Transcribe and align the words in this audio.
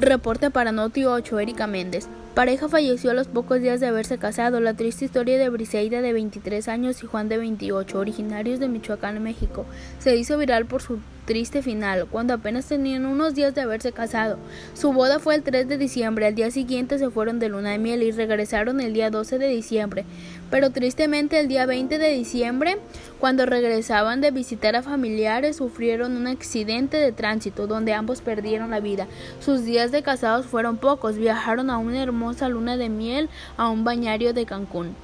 Reporte 0.00 0.50
para 0.50 0.70
Noti 0.70 1.06
8, 1.06 1.40
Erika 1.40 1.66
Méndez. 1.66 2.08
Pareja 2.34 2.68
falleció 2.68 3.10
a 3.10 3.14
los 3.14 3.26
pocos 3.26 3.60
días 3.60 3.80
de 3.80 3.88
haberse 3.88 4.16
casado. 4.16 4.60
La 4.60 4.74
triste 4.74 5.04
historia 5.04 5.38
de 5.38 5.48
Briseida 5.48 6.00
de 6.00 6.12
23 6.12 6.68
años 6.68 7.02
y 7.02 7.06
Juan 7.08 7.28
de 7.28 7.36
28, 7.36 7.98
originarios 7.98 8.60
de 8.60 8.68
Michoacán, 8.68 9.20
México, 9.20 9.66
se 9.98 10.14
hizo 10.14 10.38
viral 10.38 10.66
por 10.66 10.82
su 10.82 11.00
triste 11.28 11.60
final, 11.60 12.06
cuando 12.06 12.32
apenas 12.32 12.64
tenían 12.64 13.04
unos 13.04 13.34
días 13.34 13.54
de 13.54 13.60
haberse 13.60 13.92
casado. 13.92 14.38
Su 14.72 14.94
boda 14.94 15.18
fue 15.18 15.34
el 15.34 15.42
3 15.42 15.68
de 15.68 15.76
diciembre, 15.76 16.26
al 16.26 16.34
día 16.34 16.50
siguiente 16.50 16.98
se 16.98 17.10
fueron 17.10 17.38
de 17.38 17.50
luna 17.50 17.72
de 17.72 17.78
miel 17.78 18.02
y 18.02 18.10
regresaron 18.12 18.80
el 18.80 18.94
día 18.94 19.10
12 19.10 19.36
de 19.36 19.48
diciembre. 19.48 20.06
Pero 20.50 20.70
tristemente 20.70 21.38
el 21.38 21.46
día 21.46 21.66
20 21.66 21.98
de 21.98 22.12
diciembre, 22.12 22.78
cuando 23.20 23.44
regresaban 23.44 24.22
de 24.22 24.30
visitar 24.30 24.74
a 24.74 24.82
familiares, 24.82 25.56
sufrieron 25.56 26.16
un 26.16 26.28
accidente 26.28 26.96
de 26.96 27.12
tránsito 27.12 27.66
donde 27.66 27.92
ambos 27.92 28.22
perdieron 28.22 28.70
la 28.70 28.80
vida. 28.80 29.06
Sus 29.38 29.66
días 29.66 29.92
de 29.92 30.02
casados 30.02 30.46
fueron 30.46 30.78
pocos, 30.78 31.18
viajaron 31.18 31.68
a 31.68 31.76
una 31.76 32.02
hermosa 32.02 32.48
luna 32.48 32.78
de 32.78 32.88
miel 32.88 33.28
a 33.58 33.68
un 33.68 33.84
bañario 33.84 34.32
de 34.32 34.46
Cancún. 34.46 34.94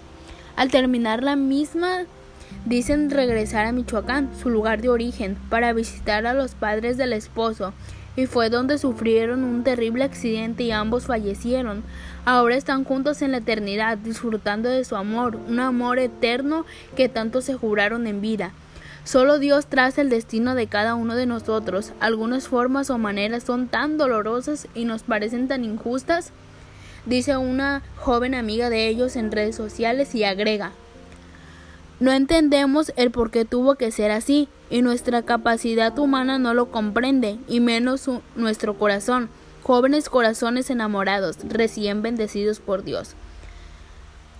Al 0.56 0.70
terminar 0.70 1.22
la 1.22 1.36
misma 1.36 2.06
Dicen 2.66 3.10
regresar 3.10 3.66
a 3.66 3.72
Michoacán, 3.72 4.30
su 4.40 4.48
lugar 4.48 4.80
de 4.80 4.88
origen, 4.88 5.36
para 5.50 5.74
visitar 5.74 6.26
a 6.26 6.32
los 6.32 6.54
padres 6.54 6.96
del 6.96 7.12
esposo, 7.12 7.74
y 8.16 8.24
fue 8.24 8.48
donde 8.48 8.78
sufrieron 8.78 9.44
un 9.44 9.64
terrible 9.64 10.02
accidente 10.02 10.62
y 10.62 10.70
ambos 10.70 11.04
fallecieron. 11.04 11.82
Ahora 12.24 12.56
están 12.56 12.84
juntos 12.84 13.20
en 13.20 13.32
la 13.32 13.38
eternidad, 13.38 13.98
disfrutando 13.98 14.70
de 14.70 14.82
su 14.84 14.96
amor, 14.96 15.36
un 15.36 15.60
amor 15.60 15.98
eterno 15.98 16.64
que 16.96 17.10
tanto 17.10 17.42
se 17.42 17.52
juraron 17.52 18.06
en 18.06 18.22
vida. 18.22 18.52
Solo 19.04 19.38
Dios 19.38 19.66
traza 19.66 20.00
el 20.00 20.08
destino 20.08 20.54
de 20.54 20.66
cada 20.66 20.94
uno 20.94 21.16
de 21.16 21.26
nosotros. 21.26 21.92
Algunas 22.00 22.48
formas 22.48 22.88
o 22.88 22.96
maneras 22.96 23.42
son 23.42 23.68
tan 23.68 23.98
dolorosas 23.98 24.68
y 24.74 24.86
nos 24.86 25.02
parecen 25.02 25.48
tan 25.48 25.64
injustas, 25.64 26.32
dice 27.04 27.36
una 27.36 27.82
joven 27.96 28.34
amiga 28.34 28.70
de 28.70 28.88
ellos 28.88 29.16
en 29.16 29.32
redes 29.32 29.54
sociales 29.54 30.14
y 30.14 30.24
agrega 30.24 30.72
no 32.04 32.12
entendemos 32.12 32.92
el 32.96 33.10
por 33.10 33.30
qué 33.30 33.46
tuvo 33.46 33.76
que 33.76 33.90
ser 33.90 34.10
así, 34.10 34.48
y 34.68 34.82
nuestra 34.82 35.22
capacidad 35.22 35.98
humana 35.98 36.38
no 36.38 36.52
lo 36.52 36.70
comprende, 36.70 37.38
y 37.48 37.60
menos 37.60 38.10
nuestro 38.36 38.74
corazón, 38.74 39.30
jóvenes 39.62 40.10
corazones 40.10 40.68
enamorados, 40.68 41.38
recién 41.48 42.02
bendecidos 42.02 42.60
por 42.60 42.84
Dios. 42.84 43.14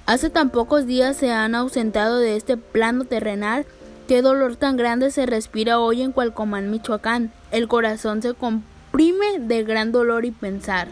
Hace 0.04 0.28
tan 0.28 0.50
pocos 0.50 0.86
días 0.86 1.16
se 1.16 1.32
han 1.32 1.54
ausentado 1.54 2.18
de 2.18 2.36
este 2.36 2.58
plano 2.58 3.06
terrenal, 3.06 3.64
qué 4.08 4.20
dolor 4.20 4.56
tan 4.56 4.76
grande 4.76 5.10
se 5.10 5.24
respira 5.24 5.78
hoy 5.78 6.02
en 6.02 6.12
Cualcomán, 6.12 6.70
Michoacán. 6.70 7.32
El 7.50 7.66
corazón 7.66 8.20
se 8.20 8.34
comprime 8.34 9.38
de 9.40 9.64
gran 9.64 9.90
dolor 9.90 10.26
y 10.26 10.32
pensar. 10.32 10.88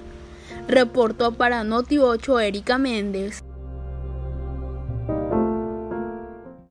Reportó 0.68 1.32
para 1.32 1.64
Noti 1.64 1.98
8 1.98 2.40
Erika 2.40 2.78
Méndez. 2.78 3.42